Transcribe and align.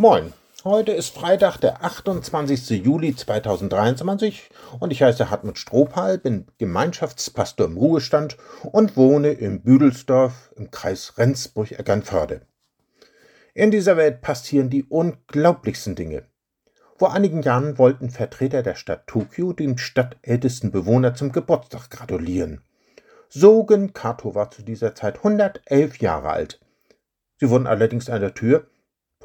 Moin, 0.00 0.32
heute 0.62 0.92
ist 0.92 1.12
Freitag, 1.12 1.56
der 1.56 1.84
28. 1.84 2.84
Juli 2.84 3.16
2023 3.16 4.48
und 4.78 4.92
ich 4.92 5.02
heiße 5.02 5.28
Hartmut 5.28 5.58
Strohpal, 5.58 6.18
bin 6.18 6.46
Gemeinschaftspastor 6.58 7.66
im 7.66 7.76
Ruhestand 7.76 8.36
und 8.70 8.96
wohne 8.96 9.32
in 9.32 9.60
Büdelsdorf 9.62 10.52
im 10.54 10.70
Kreis 10.70 11.14
Rendsburg-Eckernförde. 11.18 12.42
In 13.54 13.72
dieser 13.72 13.96
Welt 13.96 14.20
passieren 14.20 14.70
die 14.70 14.84
unglaublichsten 14.84 15.96
Dinge. 15.96 16.26
Vor 16.96 17.12
einigen 17.12 17.42
Jahren 17.42 17.76
wollten 17.76 18.10
Vertreter 18.10 18.62
der 18.62 18.76
Stadt 18.76 19.08
Tokio 19.08 19.52
dem 19.52 19.78
stadtältesten 19.78 20.70
Bewohner 20.70 21.14
zum 21.14 21.32
Geburtstag 21.32 21.90
gratulieren. 21.90 22.60
Sogen 23.28 23.94
Kato 23.94 24.36
war 24.36 24.52
zu 24.52 24.62
dieser 24.62 24.94
Zeit 24.94 25.16
111 25.16 25.98
Jahre 25.98 26.30
alt. 26.30 26.60
Sie 27.40 27.50
wurden 27.50 27.66
allerdings 27.66 28.08
an 28.08 28.20
der 28.20 28.34
Tür 28.34 28.68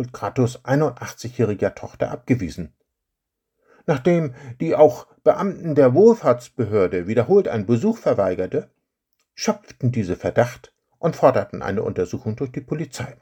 Pulkratos 0.00 0.64
81-jähriger 0.64 1.74
Tochter 1.74 2.10
abgewiesen. 2.10 2.72
Nachdem 3.84 4.34
die 4.58 4.74
auch 4.74 5.06
Beamten 5.24 5.74
der 5.74 5.92
Wohlfahrtsbehörde 5.92 7.06
wiederholt 7.06 7.48
einen 7.48 7.66
Besuch 7.66 7.98
verweigerte, 7.98 8.70
schöpften 9.34 9.92
diese 9.92 10.16
Verdacht 10.16 10.72
und 10.98 11.16
forderten 11.16 11.60
eine 11.60 11.82
Untersuchung 11.82 12.34
durch 12.34 12.50
die 12.50 12.62
Polizei. 12.62 13.18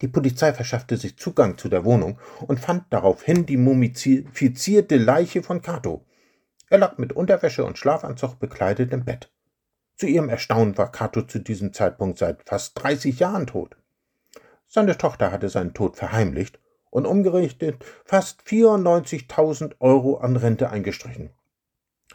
Die 0.00 0.08
Polizei 0.08 0.54
verschaffte 0.54 0.96
sich 0.96 1.18
Zugang 1.18 1.58
zu 1.58 1.68
der 1.68 1.84
Wohnung 1.84 2.18
und 2.46 2.60
fand 2.60 2.84
daraufhin 2.88 3.44
die 3.44 3.58
mumifizierte 3.58 4.96
Leiche 4.96 5.42
von 5.42 5.60
Cato. 5.60 6.06
Er 6.70 6.78
lag 6.78 6.96
mit 6.96 7.12
Unterwäsche 7.12 7.66
und 7.66 7.76
Schlafanzug 7.76 8.38
bekleidet 8.38 8.90
im 8.94 9.04
Bett. 9.04 9.30
Zu 9.96 10.06
ihrem 10.06 10.30
Erstaunen 10.30 10.78
war 10.78 10.90
Cato 10.90 11.20
zu 11.20 11.40
diesem 11.40 11.74
Zeitpunkt 11.74 12.16
seit 12.16 12.48
fast 12.48 12.82
30 12.82 13.18
Jahren 13.18 13.46
tot. 13.46 13.77
Seine 14.70 14.98
Tochter 14.98 15.32
hatte 15.32 15.48
seinen 15.48 15.72
Tod 15.72 15.96
verheimlicht 15.96 16.58
und 16.90 17.06
umgerechnet 17.06 17.82
fast 18.04 18.42
94.000 18.42 19.76
Euro 19.80 20.18
an 20.18 20.36
Rente 20.36 20.68
eingestrichen. 20.68 21.30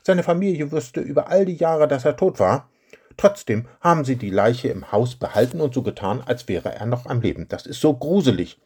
Seine 0.03 0.21
Familie 0.21 0.71
wusste 0.71 1.01
über 1.01 1.29
all 1.29 1.45
die 1.45 1.55
Jahre, 1.55 1.87
dass 1.87 2.05
er 2.05 2.15
tot 2.15 2.39
war. 2.39 2.69
Trotzdem 3.17 3.67
haben 3.79 4.05
sie 4.05 4.17
die 4.17 4.29
Leiche 4.29 4.67
im 4.67 4.91
Haus 4.91 5.15
behalten 5.15 5.61
und 5.61 5.73
so 5.73 5.81
getan, 5.81 6.21
als 6.21 6.47
wäre 6.47 6.73
er 6.73 6.85
noch 6.85 7.07
am 7.07 7.21
Leben. 7.21 7.47
Das 7.47 7.65
ist 7.65 7.81
so 7.81 7.95
gruselig, 7.95 8.59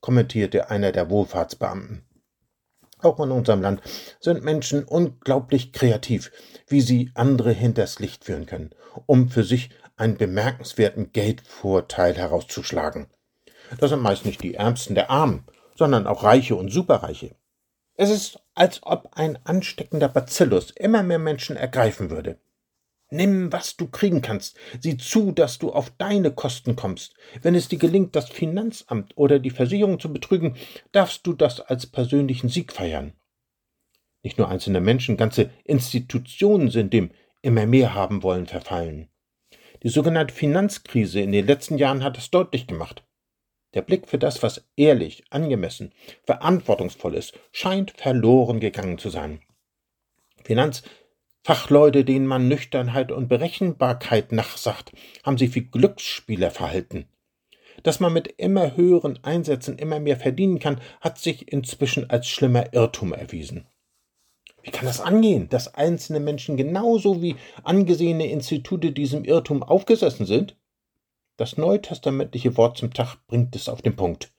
kommentierte 0.00 0.70
einer 0.70 0.92
der 0.92 1.08
Wohlfahrtsbeamten. 1.08 2.04
Auch 2.98 3.20
in 3.20 3.30
unserem 3.30 3.62
Land 3.62 3.80
sind 4.20 4.44
Menschen 4.44 4.84
unglaublich 4.84 5.72
kreativ, 5.72 6.30
wie 6.68 6.82
sie 6.82 7.10
andere 7.14 7.52
hinters 7.52 7.98
Licht 8.00 8.24
führen 8.24 8.44
können, 8.44 8.70
um 9.06 9.30
für 9.30 9.44
sich 9.44 9.70
einen 9.96 10.18
bemerkenswerten 10.18 11.12
Geldvorteil 11.12 12.14
herauszuschlagen. 12.14 13.06
Das 13.78 13.90
sind 13.90 14.02
meist 14.02 14.24
nicht 14.24 14.42
die 14.42 14.54
Ärmsten 14.54 14.94
der 14.94 15.10
Armen, 15.10 15.44
sondern 15.76 16.06
auch 16.06 16.24
Reiche 16.24 16.56
und 16.56 16.70
Superreiche. 16.70 17.36
Es 17.94 18.10
ist, 18.10 18.40
als 18.54 18.82
ob 18.82 19.10
ein 19.12 19.38
ansteckender 19.44 20.08
Bacillus 20.08 20.70
immer 20.70 21.02
mehr 21.02 21.18
Menschen 21.18 21.56
ergreifen 21.56 22.10
würde. 22.10 22.38
Nimm, 23.10 23.52
was 23.52 23.76
du 23.76 23.88
kriegen 23.88 24.22
kannst. 24.22 24.56
Sieh 24.80 24.96
zu, 24.96 25.32
dass 25.32 25.58
du 25.58 25.72
auf 25.72 25.90
deine 25.98 26.30
Kosten 26.30 26.76
kommst. 26.76 27.14
Wenn 27.42 27.56
es 27.56 27.68
dir 27.68 27.78
gelingt, 27.78 28.14
das 28.14 28.28
Finanzamt 28.28 29.16
oder 29.16 29.40
die 29.40 29.50
Versicherung 29.50 29.98
zu 29.98 30.12
betrügen, 30.12 30.56
darfst 30.92 31.26
du 31.26 31.32
das 31.32 31.60
als 31.60 31.86
persönlichen 31.86 32.48
Sieg 32.48 32.72
feiern. 32.72 33.14
Nicht 34.22 34.38
nur 34.38 34.48
einzelne 34.48 34.80
Menschen, 34.80 35.16
ganze 35.16 35.50
Institutionen 35.64 36.70
sind 36.70 36.92
dem 36.92 37.10
immer 37.42 37.66
mehr 37.66 37.94
haben 37.94 38.22
wollen 38.22 38.46
verfallen. 38.46 39.08
Die 39.82 39.88
sogenannte 39.88 40.34
Finanzkrise 40.34 41.20
in 41.20 41.32
den 41.32 41.46
letzten 41.46 41.78
Jahren 41.78 42.04
hat 42.04 42.18
es 42.18 42.30
deutlich 42.30 42.66
gemacht. 42.66 43.02
Der 43.74 43.82
Blick 43.82 44.08
für 44.08 44.18
das, 44.18 44.42
was 44.42 44.64
ehrlich, 44.76 45.24
angemessen, 45.30 45.92
verantwortungsvoll 46.24 47.14
ist, 47.14 47.38
scheint 47.52 47.92
verloren 47.92 48.58
gegangen 48.58 48.98
zu 48.98 49.10
sein. 49.10 49.40
Finanzfachleute, 50.42 52.04
denen 52.04 52.26
man 52.26 52.48
Nüchternheit 52.48 53.12
und 53.12 53.28
Berechenbarkeit 53.28 54.32
nachsagt, 54.32 54.92
haben 55.22 55.38
sich 55.38 55.54
wie 55.54 55.66
Glücksspieler 55.66 56.50
verhalten. 56.50 57.06
Dass 57.82 58.00
man 58.00 58.12
mit 58.12 58.26
immer 58.38 58.76
höheren 58.76 59.22
Einsätzen 59.22 59.78
immer 59.78 60.00
mehr 60.00 60.16
verdienen 60.16 60.58
kann, 60.58 60.80
hat 61.00 61.18
sich 61.18 61.50
inzwischen 61.50 62.10
als 62.10 62.28
schlimmer 62.28 62.72
Irrtum 62.74 63.12
erwiesen. 63.12 63.66
Wie 64.62 64.70
kann 64.70 64.84
das 64.86 65.00
angehen, 65.00 65.48
dass 65.48 65.74
einzelne 65.74 66.20
Menschen 66.20 66.56
genauso 66.56 67.22
wie 67.22 67.36
angesehene 67.62 68.30
Institute 68.30 68.92
diesem 68.92 69.24
Irrtum 69.24 69.62
aufgesessen 69.62 70.26
sind? 70.26 70.56
Das 71.40 71.56
neutestamentliche 71.56 72.58
Wort 72.58 72.76
zum 72.76 72.92
Tag 72.92 73.16
bringt 73.26 73.56
es 73.56 73.70
auf 73.70 73.80
den 73.80 73.96
Punkt. 73.96 74.30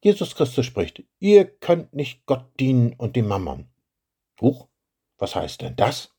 Jesus 0.00 0.36
Christus 0.36 0.66
spricht, 0.66 1.02
ihr 1.18 1.44
könnt 1.44 1.94
nicht 1.94 2.26
Gott 2.26 2.44
dienen 2.60 2.92
und 2.92 3.16
dem 3.16 3.26
Mammon. 3.26 3.68
Huch, 4.40 4.68
was 5.18 5.34
heißt 5.34 5.62
denn 5.62 5.74
das? 5.74 6.14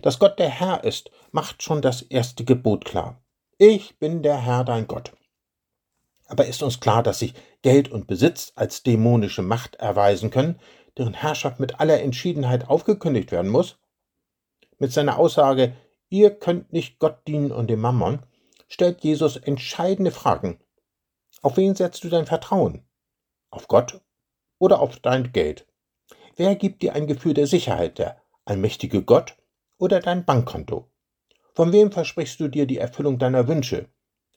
Dass 0.00 0.18
Gott 0.18 0.38
der 0.38 0.48
Herr 0.48 0.82
ist, 0.82 1.10
macht 1.30 1.62
schon 1.62 1.82
das 1.82 2.00
erste 2.00 2.46
Gebot 2.46 2.86
klar. 2.86 3.22
Ich 3.58 3.98
bin 3.98 4.22
der 4.22 4.40
Herr 4.40 4.64
dein 4.64 4.86
Gott. 4.86 5.12
Aber 6.24 6.46
ist 6.46 6.62
uns 6.62 6.80
klar, 6.80 7.02
dass 7.02 7.18
sich 7.18 7.34
Geld 7.60 7.90
und 7.90 8.06
Besitz 8.06 8.52
als 8.54 8.82
dämonische 8.82 9.42
Macht 9.42 9.74
erweisen 9.74 10.30
können, 10.30 10.58
deren 10.96 11.12
Herrschaft 11.12 11.60
mit 11.60 11.80
aller 11.80 12.00
Entschiedenheit 12.00 12.70
aufgekündigt 12.70 13.30
werden 13.30 13.50
muss? 13.50 13.78
Mit 14.78 14.90
seiner 14.90 15.18
Aussage, 15.18 15.76
ihr 16.08 16.30
könnt 16.30 16.72
nicht 16.72 16.98
Gott 16.98 17.28
dienen 17.28 17.52
und 17.52 17.68
dem 17.68 17.80
Mammon, 17.80 18.22
stellt 18.68 19.02
Jesus 19.02 19.36
entscheidende 19.36 20.10
Fragen. 20.10 20.60
Auf 21.42 21.56
wen 21.56 21.74
setzt 21.74 22.04
du 22.04 22.08
dein 22.08 22.26
Vertrauen? 22.26 22.86
Auf 23.50 23.66
Gott 23.66 24.00
oder 24.58 24.80
auf 24.80 24.98
dein 24.98 25.32
Geld? 25.32 25.66
Wer 26.36 26.54
gibt 26.54 26.82
dir 26.82 26.94
ein 26.94 27.06
Gefühl 27.06 27.34
der 27.34 27.46
Sicherheit, 27.46 27.98
der 27.98 28.20
allmächtige 28.44 29.02
Gott 29.02 29.36
oder 29.78 30.00
dein 30.00 30.24
Bankkonto? 30.24 30.90
Von 31.54 31.72
wem 31.72 31.90
versprichst 31.90 32.38
du 32.38 32.48
dir 32.48 32.66
die 32.66 32.78
Erfüllung 32.78 33.18
deiner 33.18 33.48
Wünsche? 33.48 33.88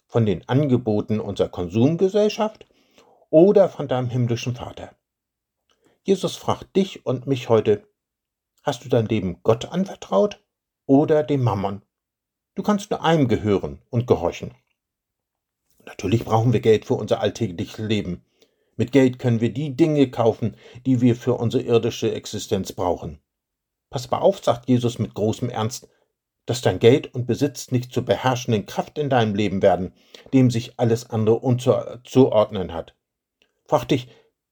Von 0.07 0.25
den 0.25 0.47
Angeboten 0.49 1.19
unserer 1.19 1.49
Konsumgesellschaft 1.49 2.65
oder 3.29 3.69
von 3.69 3.87
deinem 3.87 4.09
himmlischen 4.09 4.55
Vater? 4.55 4.95
Jesus 6.03 6.35
fragt 6.35 6.75
dich 6.75 7.05
und 7.05 7.27
mich 7.27 7.49
heute, 7.49 7.87
hast 8.63 8.83
du 8.83 8.89
dein 8.89 9.05
Leben 9.05 9.43
Gott 9.43 9.65
anvertraut 9.65 10.43
oder 10.87 11.21
dem 11.23 11.43
Mammon? 11.43 11.83
Du 12.53 12.63
kannst 12.63 12.91
nur 12.91 13.01
einem 13.01 13.29
gehören 13.29 13.81
und 13.89 14.07
gehorchen. 14.07 14.53
Natürlich 15.85 16.25
brauchen 16.25 16.51
wir 16.51 16.59
Geld 16.59 16.83
für 16.83 16.95
unser 16.95 17.21
alltägliches 17.21 17.77
Leben. 17.77 18.25
Mit 18.75 18.91
Geld 18.91 19.19
können 19.19 19.39
wir 19.39 19.53
die 19.53 19.75
Dinge 19.75 20.11
kaufen, 20.11 20.57
die 20.85 20.99
wir 20.99 21.15
für 21.15 21.35
unsere 21.35 21.63
irdische 21.63 22.13
Existenz 22.13 22.73
brauchen. 22.73 23.19
Pass 23.89 24.11
aber 24.11 24.21
auf, 24.21 24.43
sagt 24.43 24.67
Jesus 24.67 24.99
mit 24.99 25.13
großem 25.13 25.49
Ernst, 25.49 25.87
dass 26.45 26.61
dein 26.61 26.79
Geld 26.79 27.13
und 27.13 27.25
Besitz 27.25 27.71
nicht 27.71 27.93
zur 27.93 28.03
beherrschenden 28.03 28.65
Kraft 28.65 28.97
in 28.97 29.09
deinem 29.09 29.33
Leben 29.33 29.61
werden, 29.61 29.93
dem 30.33 30.51
sich 30.51 30.77
alles 30.77 31.09
andere 31.09 31.35
unzuordnen 31.35 32.73
hat. 32.73 32.95
Frag 33.65 33.85
dich, 33.85 34.09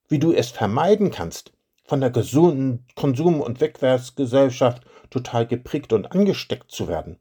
wie 0.08 0.18
du 0.18 0.32
es 0.32 0.50
vermeiden 0.50 1.10
kannst, 1.10 1.52
von 1.84 2.00
der 2.00 2.10
gesunden 2.10 2.86
Konsum- 2.94 3.42
und 3.42 3.60
Wegwerfsgesellschaft 3.60 4.84
total 5.10 5.46
geprägt 5.46 5.92
und 5.92 6.12
angesteckt 6.12 6.70
zu 6.70 6.88
werden. 6.88 7.20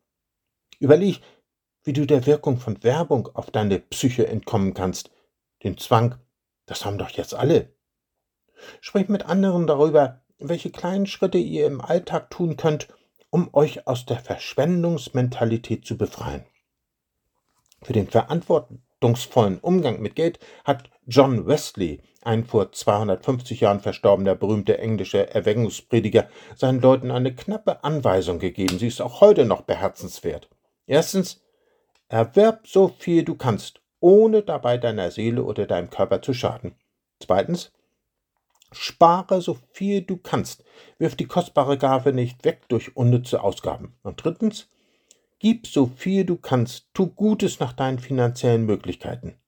Überleg, 0.79 1.21
wie 1.83 1.93
du 1.93 2.05
der 2.05 2.25
Wirkung 2.25 2.57
von 2.57 2.83
Werbung 2.83 3.29
auf 3.33 3.51
deine 3.51 3.79
Psyche 3.79 4.27
entkommen 4.27 4.73
kannst. 4.73 5.11
Den 5.63 5.77
Zwang, 5.77 6.15
das 6.65 6.85
haben 6.85 6.97
doch 6.97 7.09
jetzt 7.09 7.33
alle. 7.33 7.73
Sprich 8.81 9.09
mit 9.09 9.25
anderen 9.25 9.67
darüber, 9.67 10.21
welche 10.37 10.71
kleinen 10.71 11.05
Schritte 11.05 11.37
ihr 11.37 11.67
im 11.67 11.81
Alltag 11.81 12.29
tun 12.29 12.57
könnt, 12.57 12.87
um 13.29 13.53
euch 13.53 13.87
aus 13.87 14.05
der 14.05 14.19
Verschwendungsmentalität 14.19 15.85
zu 15.85 15.97
befreien. 15.97 16.45
Für 17.81 17.93
den 17.93 18.07
verantwortungsvollen 18.07 19.59
Umgang 19.59 20.01
mit 20.01 20.15
Geld 20.15 20.39
hat 20.65 20.89
John 21.05 21.47
Wesley, 21.47 22.01
ein 22.21 22.45
vor 22.45 22.71
250 22.71 23.61
Jahren 23.61 23.79
verstorbener 23.79 24.35
berühmter 24.35 24.79
englischer 24.79 25.29
Erweckungsprediger, 25.29 26.29
seinen 26.55 26.81
Leuten 26.81 27.11
eine 27.11 27.33
knappe 27.33 27.83
Anweisung 27.83 28.39
gegeben. 28.39 28.77
Sie 28.77 28.87
ist 28.87 29.01
auch 29.01 29.21
heute 29.21 29.45
noch 29.45 29.61
beherzenswert. 29.61 30.49
Erstens, 30.89 31.39
erwerb 32.07 32.67
so 32.67 32.87
viel 32.87 33.23
du 33.23 33.35
kannst, 33.35 33.79
ohne 33.99 34.41
dabei 34.41 34.79
deiner 34.79 35.11
Seele 35.11 35.43
oder 35.43 35.67
deinem 35.67 35.91
Körper 35.91 36.23
zu 36.23 36.33
schaden. 36.33 36.73
Zweitens, 37.19 37.71
spare 38.71 39.39
so 39.39 39.55
viel 39.71 40.01
du 40.01 40.17
kannst, 40.17 40.63
wirf 40.97 41.15
die 41.15 41.27
kostbare 41.27 41.77
Gabe 41.77 42.11
nicht 42.11 42.43
weg 42.43 42.67
durch 42.69 42.97
unnütze 42.97 43.43
Ausgaben. 43.43 43.99
Und 44.01 44.23
drittens, 44.23 44.67
gib 45.37 45.67
so 45.67 45.85
viel 45.85 46.25
du 46.25 46.37
kannst, 46.37 46.87
tu 46.95 47.05
Gutes 47.05 47.59
nach 47.59 47.73
deinen 47.73 47.99
finanziellen 47.99 48.65
Möglichkeiten. 48.65 49.39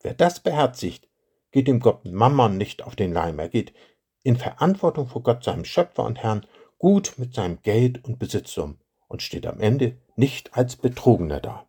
Wer 0.00 0.14
das 0.14 0.40
beherzigt, 0.40 1.06
geht 1.50 1.68
dem 1.68 1.80
Gott 1.80 2.06
Mammon 2.06 2.56
nicht 2.56 2.82
auf 2.82 2.96
den 2.96 3.12
Leim. 3.12 3.38
Er 3.38 3.50
geht 3.50 3.74
in 4.22 4.36
Verantwortung 4.36 5.06
vor 5.06 5.22
Gott, 5.22 5.44
seinem 5.44 5.66
Schöpfer 5.66 6.04
und 6.04 6.22
Herrn, 6.22 6.46
gut 6.78 7.12
mit 7.18 7.34
seinem 7.34 7.60
Geld 7.60 8.02
und 8.06 8.18
Besitz 8.18 8.56
um 8.56 8.78
und 9.08 9.20
steht 9.20 9.46
am 9.46 9.60
Ende 9.60 9.98
nicht 10.16 10.54
als 10.54 10.76
Betrogener 10.76 11.40
da. 11.40 11.66